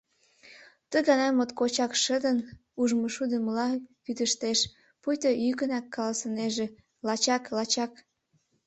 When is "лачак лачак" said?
7.07-7.91